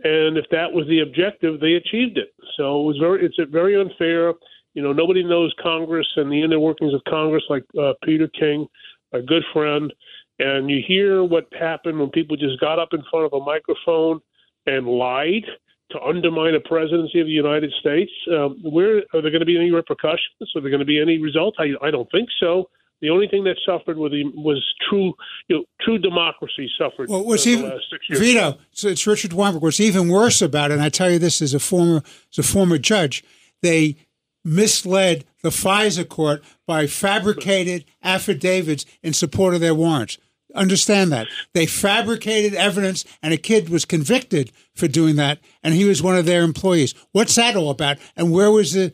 And 0.02 0.36
if 0.36 0.46
that 0.50 0.72
was 0.72 0.86
the 0.88 1.00
objective, 1.00 1.60
they 1.60 1.74
achieved 1.74 2.18
it. 2.18 2.34
So 2.56 2.80
it 2.80 2.84
was 2.84 2.96
very 2.98 3.24
it's 3.24 3.36
very 3.50 3.80
unfair. 3.80 4.34
You 4.74 4.82
know, 4.82 4.92
nobody 4.92 5.22
knows 5.22 5.54
Congress 5.62 6.06
and 6.16 6.30
the 6.30 6.42
inner 6.42 6.58
workings 6.58 6.94
of 6.94 7.02
Congress 7.08 7.44
like 7.48 7.64
uh, 7.80 7.92
Peter 8.04 8.28
King, 8.28 8.66
a 9.12 9.20
good 9.20 9.44
friend. 9.52 9.92
And 10.38 10.70
you 10.70 10.82
hear 10.86 11.22
what 11.22 11.46
happened 11.52 11.98
when 12.00 12.10
people 12.10 12.36
just 12.36 12.58
got 12.60 12.78
up 12.78 12.90
in 12.92 13.02
front 13.10 13.26
of 13.26 13.32
a 13.34 13.44
microphone 13.44 14.20
and 14.66 14.86
lied 14.86 15.44
to 15.90 16.00
undermine 16.00 16.54
a 16.54 16.60
presidency 16.60 17.20
of 17.20 17.26
the 17.26 17.32
United 17.32 17.72
States. 17.80 18.10
Um, 18.30 18.58
where 18.62 18.98
are 19.12 19.22
there 19.22 19.30
going 19.30 19.40
to 19.40 19.46
be 19.46 19.56
any 19.56 19.70
repercussions? 19.70 20.50
Are 20.54 20.60
there 20.60 20.70
going 20.70 20.80
to 20.80 20.86
be 20.86 21.00
any 21.00 21.18
results? 21.18 21.56
I, 21.60 21.72
I 21.86 21.90
don't 21.90 22.10
think 22.10 22.28
so. 22.40 22.68
The 23.00 23.08
only 23.08 23.28
thing 23.28 23.44
that 23.44 23.56
suffered 23.64 23.96
was, 23.96 24.12
the, 24.12 24.24
was 24.34 24.62
true, 24.88 25.14
you 25.48 25.56
know, 25.56 25.64
true 25.80 25.98
democracy 25.98 26.70
suffered 26.78 27.08
Well, 27.08 27.24
what's 27.24 27.46
even 27.46 27.64
the 27.64 27.74
last 27.74 27.84
six 27.90 28.04
years. 28.08 28.20
Vito? 28.20 28.58
So 28.72 28.88
it's 28.88 29.06
Richard 29.06 29.32
Weinberg. 29.32 29.62
What's 29.62 29.80
even 29.80 30.08
worse 30.08 30.42
about 30.42 30.70
it, 30.70 30.74
and 30.74 30.82
I 30.82 30.90
tell 30.90 31.10
you 31.10 31.18
this 31.18 31.40
as 31.40 31.54
a 31.54 31.60
former 31.60 32.02
as 32.30 32.38
a 32.38 32.42
former 32.42 32.76
judge, 32.76 33.24
they 33.62 33.96
misled 34.44 35.24
the 35.42 35.48
FISA 35.48 36.08
court 36.08 36.44
by 36.66 36.86
fabricated 36.86 37.84
affidavits 38.02 38.84
in 39.02 39.12
support 39.14 39.54
of 39.54 39.60
their 39.60 39.74
warrants. 39.74 40.18
Understand 40.54 41.12
that 41.12 41.26
they 41.54 41.66
fabricated 41.66 42.54
evidence, 42.54 43.04
and 43.22 43.32
a 43.32 43.36
kid 43.36 43.68
was 43.68 43.84
convicted 43.84 44.52
for 44.74 44.88
doing 44.88 45.16
that, 45.16 45.38
and 45.62 45.74
he 45.74 45.84
was 45.84 46.02
one 46.02 46.16
of 46.16 46.26
their 46.26 46.42
employees. 46.42 46.94
What's 47.12 47.34
that 47.36 47.56
all 47.56 47.70
about? 47.70 47.98
And 48.16 48.32
where 48.32 48.50
was 48.50 48.72
the 48.72 48.92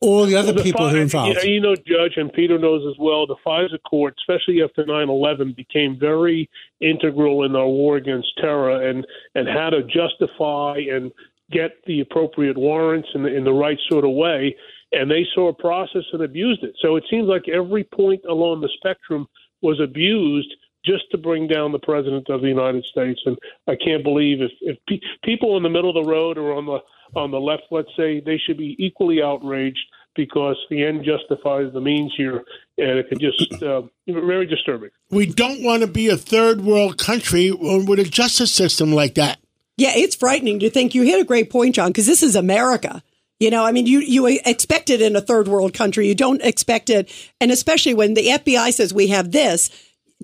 all 0.00 0.26
the 0.26 0.36
other 0.36 0.48
Well, 0.48 0.56
the 0.56 0.62
people 0.62 0.80
Fi- 0.82 0.90
who 0.90 0.96
were 0.96 1.02
involved? 1.02 1.42
You 1.44 1.60
know, 1.60 1.74
Judge, 1.74 2.14
and 2.16 2.32
Peter 2.32 2.58
knows 2.58 2.86
as 2.88 2.98
well, 2.98 3.26
the 3.26 3.36
FISA 3.44 3.78
court, 3.88 4.14
especially 4.18 4.62
after 4.62 4.84
9 4.84 5.08
11, 5.08 5.54
became 5.56 5.98
very 5.98 6.48
integral 6.80 7.44
in 7.44 7.56
our 7.56 7.68
war 7.68 7.96
against 7.96 8.28
terror 8.38 8.88
and, 8.88 9.06
and 9.34 9.48
how 9.48 9.70
to 9.70 9.82
justify 9.82 10.78
and 10.90 11.12
get 11.50 11.72
the 11.86 12.00
appropriate 12.00 12.58
warrants 12.58 13.08
in 13.14 13.22
the, 13.22 13.34
in 13.34 13.44
the 13.44 13.52
right 13.52 13.78
sort 13.88 14.04
of 14.04 14.12
way. 14.12 14.56
And 14.92 15.10
they 15.10 15.26
saw 15.34 15.48
a 15.48 15.54
process 15.54 16.04
and 16.12 16.22
abused 16.22 16.62
it. 16.62 16.74
So 16.80 16.96
it 16.96 17.04
seems 17.10 17.28
like 17.28 17.48
every 17.48 17.84
point 17.84 18.22
along 18.28 18.60
the 18.60 18.70
spectrum 18.76 19.26
was 19.66 19.80
abused 19.80 20.54
just 20.84 21.10
to 21.10 21.18
bring 21.18 21.48
down 21.48 21.72
the 21.72 21.80
president 21.80 22.30
of 22.30 22.40
the 22.40 22.48
United 22.48 22.84
States. 22.84 23.20
And 23.26 23.36
I 23.66 23.74
can't 23.74 24.04
believe 24.04 24.40
if, 24.40 24.52
if 24.60 24.78
pe- 24.88 25.00
people 25.24 25.56
in 25.56 25.64
the 25.64 25.68
middle 25.68 25.90
of 25.90 26.04
the 26.04 26.08
road 26.08 26.38
or 26.38 26.54
on 26.54 26.66
the 26.66 26.78
on 27.14 27.30
the 27.30 27.40
left, 27.40 27.64
let's 27.70 27.90
say, 27.96 28.20
they 28.20 28.36
should 28.36 28.58
be 28.58 28.76
equally 28.78 29.22
outraged 29.22 29.78
because 30.16 30.56
the 30.70 30.84
end 30.84 31.04
justifies 31.04 31.72
the 31.72 31.80
means 31.80 32.12
here, 32.16 32.44
and 32.78 32.98
it 32.98 33.08
could 33.08 33.20
just 33.20 33.62
uh, 33.62 33.82
very 34.08 34.46
disturbing. 34.46 34.90
We 35.10 35.26
don't 35.26 35.62
want 35.62 35.82
to 35.82 35.86
be 35.86 36.08
a 36.08 36.16
third 36.16 36.62
world 36.62 36.98
country 36.98 37.52
with 37.52 37.98
a 38.00 38.04
justice 38.04 38.52
system 38.52 38.92
like 38.92 39.14
that. 39.14 39.38
Yeah, 39.76 39.92
it's 39.94 40.16
frightening 40.16 40.58
to 40.60 40.70
think 40.70 40.94
you 40.94 41.02
hit 41.02 41.20
a 41.20 41.24
great 41.24 41.50
point, 41.50 41.74
John, 41.74 41.90
because 41.90 42.06
this 42.06 42.22
is 42.22 42.34
America. 42.34 43.02
You 43.38 43.50
know, 43.50 43.64
I 43.64 43.72
mean, 43.72 43.86
you, 43.86 44.00
you 44.00 44.26
expect 44.26 44.88
it 44.88 45.02
in 45.02 45.14
a 45.14 45.20
third 45.20 45.46
world 45.46 45.74
country. 45.74 46.08
You 46.08 46.14
don't 46.14 46.40
expect 46.42 46.88
it. 46.88 47.12
And 47.40 47.50
especially 47.50 47.92
when 47.92 48.14
the 48.14 48.28
FBI 48.28 48.72
says 48.72 48.94
we 48.94 49.08
have 49.08 49.32
this, 49.32 49.70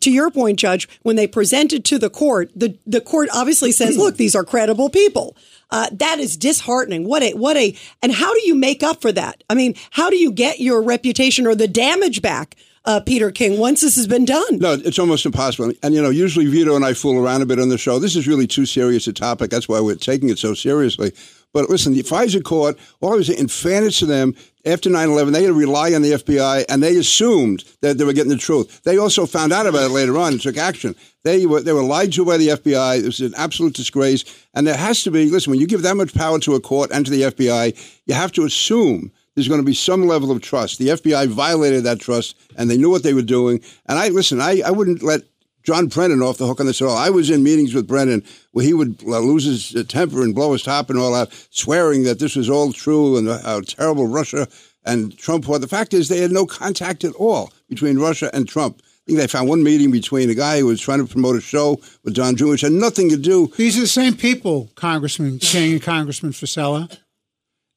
to 0.01 0.11
your 0.11 0.31
point, 0.31 0.59
Judge, 0.59 0.89
when 1.03 1.17
they 1.17 1.27
present 1.27 1.73
it 1.73 1.85
to 1.85 1.99
the 1.99 2.11
court, 2.11 2.51
the, 2.57 2.79
the 2.87 3.01
court 3.01 3.29
obviously 3.33 3.73
says, 3.73 3.97
look, 3.97 4.17
these 4.17 4.35
are 4.35 4.45
credible 4.45 4.89
people. 4.89 5.37
Uh, 5.71 5.89
that 5.93 6.19
is 6.19 6.37
disheartening. 6.37 7.07
What 7.07 7.23
a, 7.23 7.33
what 7.35 7.57
a, 7.57 7.77
and 8.03 8.13
how 8.13 8.33
do 8.33 8.41
you 8.47 8.55
make 8.55 8.83
up 8.83 9.01
for 9.03 9.13
that? 9.13 9.45
I 9.49 9.55
mean, 9.55 9.75
how 9.91 10.11
do 10.11 10.17
you 10.17 10.33
get 10.33 10.61
your 10.61 10.83
reputation 10.83 11.47
or 11.47 11.55
the 11.55 11.69
damage 11.69 12.23
back, 12.23 12.57
uh, 12.85 13.01
Peter 13.01 13.31
King, 13.31 13.59
once 13.59 13.83
this 13.83 13.97
has 13.97 14.07
been 14.07 14.25
done? 14.25 14.59
No, 14.59 14.73
it's 14.73 14.99
almost 14.99 15.25
impossible. 15.27 15.73
And, 15.83 15.95
you 15.95 16.03
know, 16.03 16.11
usually 16.11 16.47
Vito 16.47 16.75
and 16.75 16.85
I 16.85 16.95
fool 16.95 17.23
around 17.23 17.43
a 17.43 17.47
bit 17.47 17.59
on 17.59 17.69
the 17.69 17.79
show. 17.79 17.99
This 17.99 18.17
is 18.17 18.27
really 18.27 18.47
too 18.47 18.67
serious 18.67 19.07
a 19.07 19.13
topic. 19.13 19.51
That's 19.51 19.69
why 19.69 19.81
we're 19.81 19.95
taking 19.95 20.31
it 20.31 20.39
so 20.39 20.55
seriously. 20.55 21.13
But 21.53 21.69
listen, 21.69 21.93
the 21.93 22.03
FISA 22.03 22.43
court, 22.43 22.79
all 23.01 23.13
I 23.13 23.17
was 23.17 23.29
in 23.29 23.49
fairness 23.49 23.99
to 23.99 24.07
them, 24.07 24.35
after 24.65 24.89
9 24.89 25.09
11, 25.09 25.33
they 25.33 25.43
had 25.43 25.49
to 25.49 25.55
rely 25.55 25.93
on 25.93 26.03
the 26.03 26.13
FBI 26.13 26.65
and 26.69 26.83
they 26.83 26.97
assumed 26.97 27.65
that 27.81 27.99
they 27.99 28.05
were 28.05 28.13
getting 28.13 28.31
the 28.31 28.37
truth. 28.37 28.83
They 28.85 28.97
also 28.97 29.27
found 29.27 29.53
out 29.53 29.67
about 29.67 29.91
it 29.91 29.95
later 29.95 30.17
on 30.19 30.33
and 30.33 30.41
took 30.41 30.57
action. 30.57 30.95
They 31.25 31.47
were, 31.47 31.61
they 31.61 31.73
were 31.73 31.83
lied 31.83 32.13
to 32.15 32.25
by 32.25 32.37
the 32.37 32.49
FBI. 32.49 33.01
It 33.01 33.05
was 33.05 33.21
an 33.21 33.35
absolute 33.37 33.75
disgrace. 33.75 34.25
And 34.55 34.67
there 34.67 34.77
has 34.77 35.03
to 35.03 35.11
be, 35.11 35.31
listen, 35.31 35.51
when 35.51 35.61
you 35.61 35.67
give 35.67 35.83
that 35.83 35.97
much 35.97 36.15
power 36.15 36.39
to 36.41 36.55
a 36.55 36.61
court 36.61 36.91
and 36.93 37.05
to 37.05 37.11
the 37.11 37.23
FBI, 37.23 38.01
you 38.07 38.15
have 38.15 38.33
to 38.33 38.45
assume 38.45 39.11
there's 39.35 39.49
going 39.49 39.61
to 39.61 39.67
be 39.67 39.75
some 39.75 40.07
level 40.07 40.31
of 40.31 40.43
trust. 40.43 40.79
The 40.79 40.89
FBI 40.89 41.29
violated 41.29 41.85
that 41.85 42.01
trust, 42.01 42.37
and 42.57 42.71
they 42.71 42.77
knew 42.77 42.91
what 42.91 43.03
they 43.03 43.15
were 43.15 43.23
doing. 43.23 43.61
And 43.87 43.99
I 43.99 44.09
listen. 44.09 44.41
I, 44.41 44.61
I 44.65 44.71
wouldn't 44.71 45.03
let 45.03 45.23
John 45.63 45.87
Brennan 45.87 46.23
off 46.23 46.39
the 46.39 46.47
hook 46.47 46.61
on 46.61 46.67
this 46.67 46.83
at 46.83 46.89
all. 46.89 46.97
I 46.97 47.11
was 47.11 47.31
in 47.31 47.43
meetings 47.43 47.75
with 47.75 47.87
Brennan 47.87 48.25
where 48.53 48.65
he 48.65 48.75
would 48.75 49.03
uh, 49.07 49.19
lose 49.21 49.45
his 49.45 49.75
uh, 49.75 49.85
temper 49.87 50.23
and 50.23 50.35
blow 50.35 50.53
his 50.53 50.63
top 50.63 50.91
and 50.91 50.99
all 50.99 51.13
that, 51.13 51.33
swearing 51.51 52.03
that 52.05 52.19
this 52.19 52.37
was 52.37 52.51
all 52.51 52.73
true 52.73 53.17
and 53.17 53.29
how 53.29 53.61
terrible 53.61 54.07
Russia 54.07 54.49
and 54.85 55.17
Trump 55.17 55.47
were. 55.47 55.59
The 55.59 55.69
fact 55.69 55.95
is, 55.95 56.09
they 56.09 56.19
had 56.19 56.33
no 56.33 56.47
contact 56.47 57.05
at 57.05 57.15
all 57.15 57.53
between 57.69 57.99
Russia 57.99 58.31
and 58.35 58.49
Trump. 58.49 58.81
I 58.83 59.05
think 59.07 59.19
they 59.19 59.27
found 59.27 59.49
one 59.49 59.63
meeting 59.63 59.91
between 59.91 60.31
a 60.31 60.35
guy 60.35 60.61
who 60.61 60.67
was 60.67 60.81
trying 60.81 61.05
to 61.05 61.11
promote 61.11 61.37
a 61.37 61.41
show 61.41 61.81
with 62.05 62.15
Don 62.15 62.37
Jr., 62.37 62.49
which 62.49 62.61
had 62.61 62.73
nothing 62.73 63.09
to 63.11 63.17
do. 63.17 63.53
These 63.57 63.77
are 63.77 63.83
the 63.83 63.87
same 63.89 64.17
people, 64.17 64.71
Congressman 64.77 65.39
King 65.39 65.73
and 65.73 65.83
Congressman 65.83 66.33
Fossella, 66.33 66.99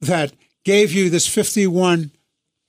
that 0.01 0.33
gave 0.63 0.91
you 0.91 1.09
this 1.09 1.27
51 1.27 2.11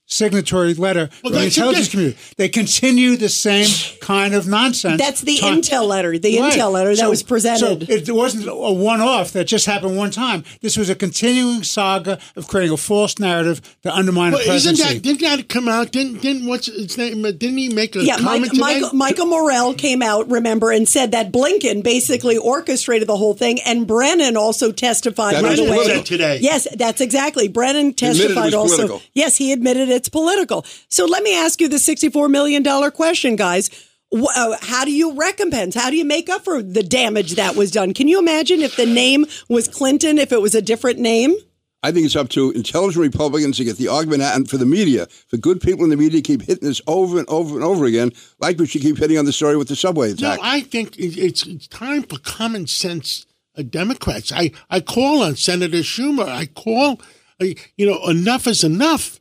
signatory 0.06 0.74
letter 0.74 1.08
Well, 1.22 1.32
from 1.32 1.40
the 1.40 1.44
intelligence 1.46 1.86
bit- 1.86 1.90
community. 1.90 2.18
They 2.36 2.48
continue 2.48 3.16
the 3.16 3.28
same 3.28 3.68
kind 4.00 4.34
of 4.34 4.46
nonsense. 4.46 5.00
That's 5.00 5.20
the 5.20 5.36
Time- 5.38 5.60
intel 5.60 5.86
letter, 5.86 6.16
the 6.18 6.38
Right. 6.38 6.52
intel 6.52 6.72
letter 6.72 6.90
that 6.94 7.02
So- 7.02 7.10
was 7.10 7.22
presented. 7.22 7.86
So 7.88 7.92
it 7.92 8.14
wasn't 8.14 8.46
a 8.48 8.54
one-off 8.54 9.32
that 9.32 9.46
just 9.46 9.66
happened 9.66 9.96
one 9.96 10.10
time. 10.12 10.44
This 10.62 10.76
was 10.76 10.88
a 10.88 10.94
continuing 10.94 11.64
saga 11.64 12.18
of 12.36 12.46
creating 12.46 12.72
a 12.72 12.76
false 12.76 13.18
narrative 13.18 13.60
to 13.82 13.94
undermine 13.94 14.32
Well, 14.32 14.44
the 14.46 14.54
isn't 14.54 14.78
that 14.78 15.02
didn't 15.02 15.20
that 15.22 15.48
come 15.48 15.68
out? 15.68 15.90
Didn't 15.90 16.22
didn't 16.22 16.46
what's 16.46 16.66
his 16.66 16.96
name? 16.96 17.24
Uh, 17.24 17.32
didn't 17.32 17.58
he 17.58 17.68
make 17.68 17.96
a 17.96 18.04
yeah, 18.04 18.16
comment 18.18 18.52
Mike. 18.54 18.80
Michael, 18.80 18.96
Michael 18.96 19.26
Morrell 19.26 19.74
came 19.74 20.02
out, 20.02 20.30
remember, 20.30 20.70
and 20.70 20.88
said 20.88 21.10
that 21.12 21.32
Blinken 21.32 21.82
basically 21.82 22.36
orchestrated 22.36 23.08
the 23.08 23.16
whole 23.16 23.34
thing, 23.34 23.60
and 23.62 23.86
Brennan 23.86 24.36
also 24.36 24.70
testified. 24.72 25.34
That 25.34 25.42
by 25.42 25.50
was 25.50 25.58
the 25.58 26.02
today. 26.04 26.38
Yes, 26.40 26.68
that's 26.76 27.00
exactly. 27.00 27.48
Brennan 27.48 27.92
testified 27.94 28.54
also. 28.54 28.76
political. 28.76 29.02
Yes, 29.14 29.36
he 29.36 29.52
admitted 29.52 29.88
it's 29.96 30.08
political. 30.08 30.64
So 30.88 31.06
let 31.06 31.22
me 31.22 31.36
ask 31.36 31.60
you 31.60 31.68
the 31.68 31.80
sixty-four 31.80 32.28
million 32.28 32.62
dollar 32.62 32.90
question, 32.90 33.34
guys. 33.34 33.70
Uh, 34.12 34.56
How 34.62 34.84
do 34.84 34.92
you 34.92 35.14
recompense? 35.14 35.74
How 35.74 35.90
do 35.90 35.96
you 35.96 36.04
make 36.04 36.30
up 36.30 36.44
for 36.44 36.62
the 36.62 36.84
damage 36.84 37.34
that 37.34 37.56
was 37.56 37.72
done? 37.72 37.92
Can 37.92 38.06
you 38.06 38.20
imagine 38.20 38.60
if 38.60 38.76
the 38.76 38.86
name 38.86 39.26
was 39.48 39.66
Clinton, 39.66 40.18
if 40.18 40.30
it 40.30 40.40
was 40.40 40.54
a 40.54 40.62
different 40.62 41.00
name? 41.00 41.34
I 41.82 41.92
think 41.92 42.06
it's 42.06 42.16
up 42.16 42.28
to 42.30 42.52
intelligent 42.52 43.02
Republicans 43.02 43.58
to 43.58 43.64
get 43.64 43.76
the 43.76 43.88
argument 43.88 44.22
out, 44.22 44.34
and 44.36 44.48
for 44.48 44.56
the 44.56 44.66
media, 44.66 45.06
for 45.28 45.36
good 45.36 45.60
people 45.60 45.84
in 45.84 45.90
the 45.90 45.96
media, 45.96 46.20
to 46.20 46.26
keep 46.26 46.42
hitting 46.42 46.66
this 46.66 46.80
over 46.86 47.18
and 47.18 47.28
over 47.28 47.54
and 47.54 47.64
over 47.64 47.84
again, 47.84 48.12
like 48.40 48.58
we 48.58 48.66
should 48.66 48.82
keep 48.82 48.96
hitting 48.98 49.18
on 49.18 49.24
the 49.24 49.32
story 49.32 49.56
with 49.56 49.68
the 49.68 49.76
subway 49.76 50.10
attack. 50.12 50.38
No. 50.38 50.44
I 50.44 50.62
think 50.62 50.98
it's, 50.98 51.46
it's 51.46 51.68
time 51.68 52.02
for 52.02 52.18
common 52.18 52.66
sense 52.66 53.26
uh, 53.56 53.62
Democrats. 53.62 54.32
I, 54.32 54.52
I 54.70 54.80
call 54.80 55.22
on 55.22 55.36
Senator 55.36 55.78
Schumer. 55.78 56.28
I 56.28 56.46
call, 56.46 57.00
uh, 57.40 57.46
you 57.76 57.86
know, 57.86 58.04
enough 58.08 58.46
is 58.46 58.64
enough. 58.64 59.20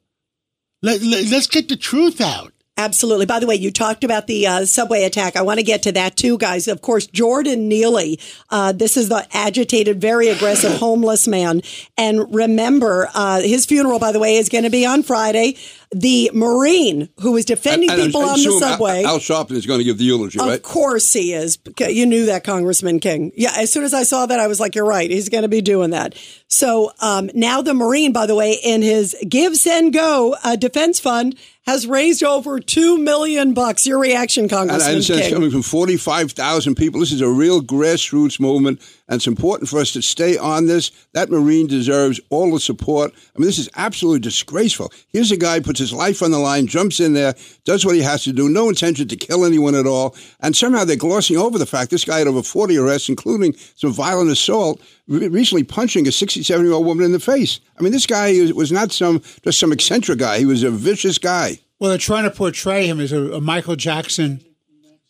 Let, 0.85 1.01
let, 1.01 1.25
let's 1.31 1.47
get 1.47 1.67
the 1.67 1.75
truth 1.75 2.21
out. 2.21 2.53
Absolutely. 2.77 3.25
By 3.25 3.39
the 3.39 3.47
way, 3.47 3.55
you 3.55 3.71
talked 3.71 4.03
about 4.03 4.27
the 4.27 4.45
uh, 4.45 4.65
subway 4.65 5.03
attack. 5.03 5.35
I 5.35 5.41
want 5.41 5.57
to 5.59 5.63
get 5.63 5.81
to 5.83 5.93
that 5.93 6.15
too, 6.15 6.37
guys. 6.37 6.67
Of 6.67 6.81
course, 6.81 7.07
Jordan 7.07 7.67
Neely. 7.67 8.19
Uh, 8.51 8.71
this 8.71 8.95
is 8.95 9.09
the 9.09 9.25
agitated, 9.31 9.99
very 9.99 10.27
aggressive 10.27 10.73
homeless 10.79 11.27
man. 11.27 11.61
And 11.97 12.31
remember, 12.35 13.09
uh, 13.15 13.39
his 13.39 13.65
funeral, 13.65 13.97
by 13.97 14.11
the 14.11 14.19
way, 14.19 14.35
is 14.35 14.47
going 14.47 14.65
to 14.65 14.69
be 14.69 14.85
on 14.85 15.01
Friday. 15.01 15.57
The 15.91 16.31
Marine 16.33 17.09
who 17.21 17.31
was 17.33 17.45
defending 17.45 17.89
And- 17.89 18.01
and 18.01 18.07
people 18.11 18.23
on 18.23 18.39
the 18.39 18.47
Al- 18.47 18.59
subway. 18.59 19.03
Al 19.03 19.19
Sharpton 19.19 19.51
is 19.53 19.65
going 19.65 19.79
to 19.79 19.83
give 19.83 19.97
the 19.97 20.03
eulogy, 20.03 20.39
Of 20.39 20.45
right? 20.47 20.61
course 20.61 21.13
he 21.13 21.33
is. 21.33 21.57
You 21.79 22.05
knew 22.05 22.25
that, 22.25 22.43
Congressman 22.43 22.99
King. 22.99 23.31
Yeah, 23.35 23.53
as 23.55 23.71
soon 23.71 23.83
as 23.83 23.93
I 23.93 24.03
saw 24.03 24.25
that, 24.25 24.39
I 24.39 24.47
was 24.47 24.59
like, 24.59 24.75
you're 24.75 24.85
right. 24.85 25.09
He's 25.09 25.29
going 25.29 25.43
to 25.43 25.47
be 25.47 25.61
doing 25.61 25.91
that. 25.91 26.15
So 26.47 26.91
um, 27.01 27.29
now 27.33 27.61
the 27.61 27.73
Marine, 27.73 28.11
by 28.13 28.25
the 28.25 28.35
way, 28.35 28.53
in 28.63 28.81
his 28.81 29.15
Give, 29.27 29.55
Send, 29.55 29.93
Go 29.93 30.35
uh, 30.43 30.55
defense 30.55 30.99
fund 30.99 31.35
has 31.65 31.87
raised 31.87 32.23
over 32.23 32.59
two 32.59 32.97
million 32.97 33.53
bucks. 33.53 33.87
Your 33.87 33.99
reaction, 33.99 34.43
And 34.43 34.53
I 34.53 34.55
Congressman 34.57 34.97
it's 34.97 35.07
King? 35.07 35.33
coming 35.33 35.49
from 35.51 35.63
45,000 35.63 36.75
people. 36.75 36.99
This 36.99 37.11
is 37.11 37.21
a 37.21 37.29
real 37.29 37.61
grassroots 37.61 38.39
movement, 38.39 38.79
and 39.07 39.17
it's 39.17 39.27
important 39.27 39.69
for 39.69 39.79
us 39.79 39.91
to 39.93 40.01
stay 40.01 40.37
on 40.37 40.65
this. 40.65 40.91
That 41.13 41.29
Marine 41.29 41.67
deserves 41.67 42.19
all 42.29 42.51
the 42.51 42.59
support. 42.59 43.13
I 43.35 43.39
mean, 43.39 43.45
this 43.45 43.59
is 43.59 43.69
absolutely 43.75 44.21
disgraceful. 44.21 44.91
Here's 45.09 45.31
a 45.31 45.37
guy 45.37 45.59
puts 45.59 45.79
his 45.79 45.93
life 45.93 46.23
on 46.23 46.31
the 46.31 46.39
line, 46.39 46.67
jumps 46.67 46.99
in 46.99 47.13
there, 47.13 47.35
does 47.65 47.85
what 47.85 47.95
he 47.95 48.01
has 48.01 48.23
to 48.23 48.33
do, 48.33 48.49
no 48.49 48.69
intention 48.69 49.07
to 49.07 49.15
kill 49.15 49.45
anyone 49.45 49.75
at 49.75 49.85
all, 49.85 50.15
and 50.39 50.55
somehow 50.55 50.83
they're 50.83 50.95
glossing 50.95 51.37
over 51.37 51.57
the 51.57 51.65
fact 51.65 51.91
this 51.91 52.05
guy 52.05 52.19
had 52.19 52.27
over 52.27 52.41
40 52.43 52.77
arrests, 52.77 53.09
including 53.09 53.55
some 53.75 53.93
violent 53.93 54.31
assault, 54.31 54.81
re- 55.07 55.27
recently 55.27 55.63
punching 55.63 56.07
a 56.07 56.11
67 56.11 56.65
year 56.65 56.73
old 56.73 56.85
woman 56.85 57.05
in 57.05 57.11
the 57.11 57.19
face. 57.19 57.59
I 57.77 57.83
mean, 57.83 57.91
this 57.91 58.07
guy 58.07 58.51
was 58.53 58.71
not 58.71 58.91
some 58.91 59.21
just 59.43 59.59
some 59.59 59.71
eccentric 59.71 60.19
guy. 60.19 60.39
He 60.39 60.45
was 60.45 60.63
a 60.63 60.71
vicious 60.71 61.17
guy. 61.17 61.59
Well, 61.79 61.89
they're 61.89 61.99
trying 61.99 62.23
to 62.23 62.31
portray 62.31 62.87
him 62.87 62.99
as 62.99 63.11
a, 63.11 63.33
a 63.33 63.41
Michael 63.41 63.75
Jackson 63.75 64.43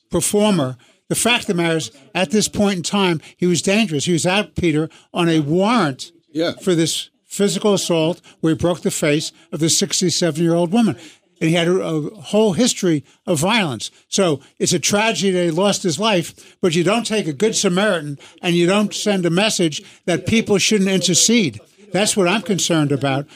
performer. 0.09 0.77
The 1.09 1.15
fact 1.15 1.43
of 1.43 1.47
the 1.47 1.53
matter 1.55 1.77
is, 1.77 1.91
at 2.13 2.31
this 2.31 2.47
point 2.47 2.77
in 2.77 2.83
time, 2.83 3.21
he 3.37 3.45
was 3.45 3.61
dangerous. 3.61 4.05
He 4.05 4.13
was 4.13 4.25
out, 4.25 4.55
Peter, 4.55 4.89
on 5.13 5.29
a 5.29 5.39
warrant 5.39 6.11
Yeah. 6.33 6.53
for 6.61 6.73
this 6.75 7.09
physical 7.25 7.73
assault 7.73 8.21
where 8.41 8.53
he 8.53 8.57
broke 8.57 8.81
the 8.81 8.91
face 8.91 9.31
of 9.51 9.59
the 9.59 9.69
67 9.69 10.41
year 10.43 10.53
old 10.55 10.71
woman. 10.71 10.95
And 11.41 11.49
he 11.49 11.55
had 11.55 11.67
a, 11.67 11.79
a 11.79 12.09
whole 12.21 12.53
history 12.53 13.03
of 13.27 13.39
violence. 13.39 13.91
So 14.07 14.39
it's 14.57 14.71
a 14.73 14.79
tragedy 14.79 15.31
that 15.31 15.43
he 15.43 15.51
lost 15.51 15.83
his 15.83 15.99
life, 15.99 16.57
but 16.61 16.75
you 16.75 16.83
don't 16.83 17.05
take 17.05 17.27
a 17.27 17.33
good 17.33 17.55
Samaritan 17.55 18.17
and 18.41 18.55
you 18.55 18.65
don't 18.65 18.93
send 18.93 19.25
a 19.25 19.29
message 19.29 19.83
that 20.05 20.25
people 20.25 20.57
shouldn't 20.57 20.89
intercede. 20.89 21.59
That's 21.91 22.15
what 22.17 22.27
I'm 22.29 22.41
concerned 22.41 22.91
about 22.91 23.27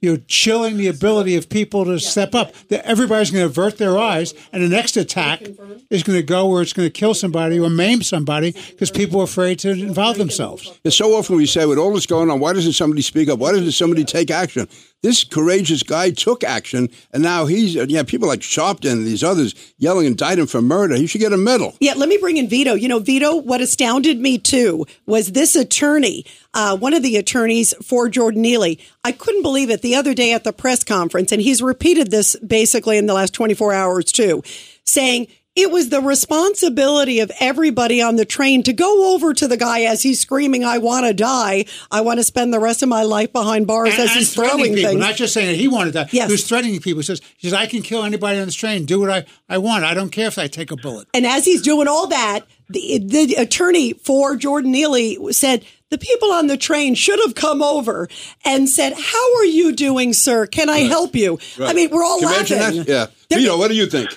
you're 0.00 0.18
chilling 0.28 0.76
the 0.76 0.88
ability 0.88 1.36
of 1.36 1.48
people 1.48 1.84
to 1.84 1.98
step 1.98 2.34
up. 2.34 2.52
That 2.68 2.84
everybody's 2.86 3.30
going 3.30 3.42
to 3.42 3.46
avert 3.46 3.78
their 3.78 3.98
eyes, 3.98 4.34
and 4.52 4.62
the 4.62 4.68
next 4.68 4.96
attack 4.96 5.42
is 5.90 6.02
going 6.02 6.18
to 6.18 6.22
go 6.22 6.46
where 6.46 6.62
it's 6.62 6.72
going 6.72 6.86
to 6.86 6.92
kill 6.92 7.14
somebody 7.14 7.58
or 7.58 7.70
maim 7.70 8.02
somebody 8.02 8.52
because 8.70 8.90
people 8.90 9.20
are 9.20 9.24
afraid 9.24 9.58
to 9.60 9.70
involve 9.70 10.18
themselves. 10.18 10.78
And 10.84 10.92
so 10.92 11.14
often 11.14 11.36
we 11.36 11.46
say, 11.46 11.66
with 11.66 11.78
all 11.78 11.92
this 11.92 12.06
going 12.06 12.30
on, 12.30 12.40
why 12.40 12.52
doesn't 12.52 12.72
somebody 12.72 13.02
speak 13.02 13.28
up? 13.28 13.38
Why 13.38 13.52
doesn't 13.52 13.72
somebody 13.72 14.04
take 14.04 14.30
action? 14.30 14.68
This 15.02 15.24
courageous 15.24 15.82
guy 15.82 16.10
took 16.10 16.44
action, 16.44 16.90
and 17.10 17.22
now 17.22 17.46
he's, 17.46 17.74
yeah, 17.74 18.02
people 18.02 18.28
like 18.28 18.40
Sharpton 18.40 18.92
and 18.92 19.06
these 19.06 19.24
others 19.24 19.54
yelling, 19.78 20.06
indict 20.06 20.38
him 20.38 20.46
for 20.46 20.60
murder. 20.60 20.94
He 20.94 21.06
should 21.06 21.22
get 21.22 21.32
a 21.32 21.38
medal. 21.38 21.74
Yeah, 21.80 21.94
let 21.96 22.10
me 22.10 22.18
bring 22.18 22.36
in 22.36 22.48
Vito. 22.48 22.74
You 22.74 22.88
know, 22.88 22.98
Vito, 22.98 23.36
what 23.36 23.62
astounded 23.62 24.20
me 24.20 24.36
too 24.36 24.84
was 25.06 25.32
this 25.32 25.56
attorney, 25.56 26.26
uh, 26.52 26.76
one 26.76 26.92
of 26.92 27.02
the 27.02 27.16
attorneys 27.16 27.72
for 27.82 28.10
Jordan 28.10 28.42
Neely. 28.42 28.78
I 29.02 29.12
couldn't 29.12 29.42
believe 29.42 29.70
it 29.70 29.80
the 29.80 29.94
other 29.94 30.12
day 30.12 30.34
at 30.34 30.44
the 30.44 30.52
press 30.52 30.84
conference, 30.84 31.32
and 31.32 31.40
he's 31.40 31.62
repeated 31.62 32.10
this 32.10 32.36
basically 32.36 32.98
in 32.98 33.06
the 33.06 33.14
last 33.14 33.32
24 33.32 33.72
hours 33.72 34.12
too, 34.12 34.42
saying 34.84 35.28
it 35.56 35.70
was 35.70 35.88
the 35.88 36.00
responsibility 36.00 37.20
of 37.20 37.30
everybody 37.40 38.00
on 38.00 38.16
the 38.16 38.24
train 38.24 38.62
to 38.62 38.72
go 38.72 39.14
over 39.14 39.34
to 39.34 39.48
the 39.48 39.56
guy 39.56 39.80
as 39.82 40.02
he's 40.02 40.20
screaming, 40.20 40.64
I 40.64 40.78
want 40.78 41.06
to 41.06 41.12
die. 41.12 41.64
I 41.90 42.02
want 42.02 42.18
to 42.18 42.24
spend 42.24 42.54
the 42.54 42.60
rest 42.60 42.82
of 42.82 42.88
my 42.88 43.02
life 43.02 43.32
behind 43.32 43.66
bars 43.66 43.98
as 43.98 44.14
he's 44.14 44.32
threatening 44.32 44.58
throwing 44.58 44.74
people, 44.74 44.90
things. 44.90 45.00
not 45.00 45.16
just 45.16 45.34
saying 45.34 45.48
that 45.48 45.56
he 45.56 45.66
wanted 45.66 45.94
that. 45.94 46.12
Yes. 46.12 46.28
He 46.28 46.32
was 46.32 46.46
threatening 46.46 46.80
people. 46.80 47.00
He 47.00 47.04
says, 47.04 47.20
he 47.36 47.48
says, 47.48 47.54
I 47.54 47.66
can 47.66 47.82
kill 47.82 48.04
anybody 48.04 48.38
on 48.38 48.46
this 48.46 48.54
train. 48.54 48.84
Do 48.86 49.00
what 49.00 49.10
I, 49.10 49.24
I 49.48 49.58
want. 49.58 49.84
I 49.84 49.92
don't 49.92 50.10
care 50.10 50.28
if 50.28 50.38
I 50.38 50.46
take 50.46 50.70
a 50.70 50.76
bullet. 50.76 51.08
And 51.12 51.26
as 51.26 51.44
he's 51.44 51.62
doing 51.62 51.88
all 51.88 52.06
that, 52.06 52.40
the, 52.68 52.98
the 52.98 53.34
attorney 53.34 53.92
for 53.94 54.36
Jordan 54.36 54.70
Neely 54.70 55.32
said, 55.32 55.64
the 55.90 55.98
people 55.98 56.30
on 56.30 56.46
the 56.46 56.56
train 56.56 56.94
should 56.94 57.18
have 57.18 57.34
come 57.34 57.62
over 57.62 58.08
and 58.44 58.68
said, 58.68 58.92
How 58.92 59.36
are 59.38 59.44
you 59.44 59.72
doing, 59.72 60.12
sir? 60.12 60.46
Can 60.46 60.70
I 60.70 60.78
help 60.78 61.16
you? 61.16 61.40
I 61.58 61.72
mean, 61.72 61.90
we're 61.90 62.04
all 62.04 62.20
Can 62.20 62.28
laughing. 62.28 62.84
Yeah. 62.86 63.06
They're- 63.28 63.40
Vito, 63.40 63.58
what 63.58 63.68
do 63.68 63.74
you 63.74 63.86
think? 63.86 64.16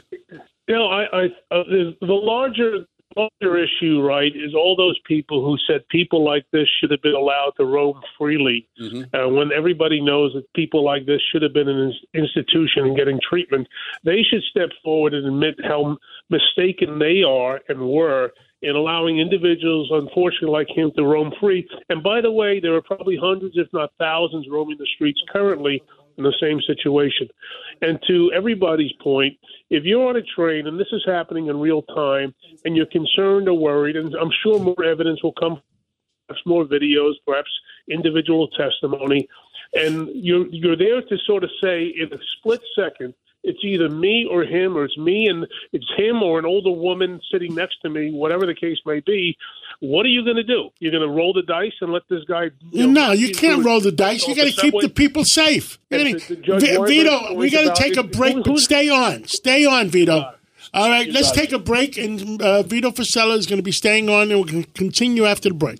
You 0.67 0.75
know, 0.75 0.87
I, 0.87 1.03
I 1.11 1.25
uh, 1.51 1.63
the 1.69 1.95
larger 2.01 2.85
larger 3.15 3.57
issue, 3.57 4.01
right, 4.01 4.31
is 4.35 4.55
all 4.55 4.75
those 4.75 4.97
people 5.05 5.43
who 5.45 5.55
said 5.67 5.87
people 5.89 6.23
like 6.23 6.45
this 6.51 6.67
should 6.79 6.89
have 6.91 7.01
been 7.01 7.13
allowed 7.13 7.51
to 7.57 7.65
roam 7.65 8.01
freely, 8.17 8.67
uh, 9.13 9.29
when 9.29 9.51
everybody 9.55 10.01
knows 10.01 10.33
that 10.33 10.51
people 10.53 10.83
like 10.83 11.05
this 11.05 11.21
should 11.31 11.41
have 11.41 11.53
been 11.53 11.67
in 11.67 11.77
an 11.77 11.93
institution 12.13 12.85
and 12.85 12.97
getting 12.97 13.19
treatment. 13.27 13.67
They 14.03 14.23
should 14.23 14.41
step 14.49 14.69
forward 14.83 15.13
and 15.13 15.27
admit 15.27 15.55
how 15.63 15.97
mistaken 16.29 16.97
they 16.97 17.23
are 17.23 17.61
and 17.69 17.79
were 17.81 18.31
in 18.63 18.75
allowing 18.75 19.19
individuals, 19.19 19.89
unfortunately, 19.91 20.49
like 20.49 20.69
him, 20.69 20.89
to 20.95 21.03
roam 21.03 21.33
free. 21.39 21.67
And 21.89 22.01
by 22.01 22.21
the 22.21 22.31
way, 22.31 22.59
there 22.61 22.73
are 22.73 22.81
probably 22.81 23.17
hundreds, 23.21 23.57
if 23.57 23.67
not 23.73 23.91
thousands, 23.99 24.47
roaming 24.49 24.77
the 24.79 24.87
streets 24.95 25.21
currently 25.31 25.83
in 26.17 26.23
the 26.23 26.33
same 26.41 26.59
situation. 26.61 27.27
And 27.81 27.99
to 28.07 28.31
everybody's 28.35 28.93
point, 29.01 29.37
if 29.69 29.83
you're 29.83 30.07
on 30.07 30.15
a 30.15 30.21
train 30.21 30.67
and 30.67 30.79
this 30.79 30.91
is 30.91 31.03
happening 31.05 31.47
in 31.47 31.59
real 31.59 31.81
time 31.81 32.33
and 32.65 32.75
you're 32.75 32.85
concerned 32.85 33.47
or 33.47 33.57
worried, 33.57 33.95
and 33.95 34.13
I'm 34.15 34.31
sure 34.43 34.59
more 34.59 34.83
evidence 34.83 35.23
will 35.23 35.33
come, 35.33 35.61
perhaps 36.27 36.45
more 36.45 36.65
videos, 36.65 37.13
perhaps 37.25 37.49
individual 37.89 38.47
testimony, 38.49 39.27
and 39.73 40.09
you're 40.13 40.47
you're 40.47 40.77
there 40.77 41.01
to 41.01 41.17
sort 41.25 41.43
of 41.43 41.49
say 41.61 41.85
in 41.85 42.13
a 42.13 42.17
split 42.37 42.61
second, 42.75 43.13
it's 43.43 43.59
either 43.63 43.89
me 43.89 44.25
or 44.29 44.43
him, 44.43 44.77
or 44.77 44.85
it's 44.85 44.97
me 44.97 45.27
and 45.27 45.45
it's 45.73 45.91
him 45.97 46.23
or 46.23 46.39
an 46.39 46.45
older 46.45 46.71
woman 46.71 47.19
sitting 47.31 47.53
next 47.53 47.77
to 47.81 47.89
me, 47.89 48.11
whatever 48.11 48.45
the 48.45 48.55
case 48.55 48.77
may 48.85 49.01
be. 49.01 49.37
What 49.79 50.05
are 50.05 50.09
you 50.09 50.23
going 50.23 50.37
to 50.37 50.43
do? 50.43 50.69
You're 50.79 50.91
going 50.91 51.01
to 51.07 51.09
roll 51.13 51.33
the 51.33 51.41
dice 51.43 51.73
and 51.81 51.91
let 51.91 52.03
this 52.09 52.23
guy? 52.25 52.49
You 52.71 52.87
know, 52.87 53.07
no, 53.07 53.11
you 53.11 53.33
can't 53.33 53.65
roll 53.65 53.81
the 53.81 53.91
dice. 53.91 54.27
You 54.27 54.35
got 54.35 54.45
to 54.45 54.51
keep 54.61 54.73
the 54.79 54.89
people 54.89 55.25
safe. 55.25 55.77
You 55.89 55.97
know 55.97 56.03
what 56.03 56.13
I 56.13 56.15
If 56.15 56.27
the- 56.27 56.35
the 56.35 56.41
mean? 56.41 56.43
Judge 56.45 56.61
Vi- 56.61 56.77
Weinberg 56.77 56.87
Vito, 56.89 57.33
we 57.35 57.49
got 57.49 57.75
to 57.75 57.81
take 57.83 57.97
a 57.97 58.03
break, 58.03 58.33
who- 58.35 58.43
but 58.43 58.59
stay 58.59 58.89
on. 58.89 59.25
Stay 59.27 59.65
on, 59.65 59.89
Vito. 59.89 60.33
All 60.73 60.89
right, 60.89 61.07
let's 61.11 61.31
take 61.31 61.51
a 61.51 61.59
break, 61.59 61.97
and 61.97 62.41
uh, 62.41 62.63
Vito 62.63 62.89
Fossella 62.91 63.37
is 63.37 63.45
going 63.45 63.57
to 63.59 63.63
be 63.63 63.71
staying 63.71 64.09
on, 64.09 64.31
and 64.31 64.39
we're 64.39 64.47
going 64.51 64.63
to 64.63 64.71
continue 64.71 65.25
after 65.25 65.49
the 65.49 65.55
break. 65.55 65.79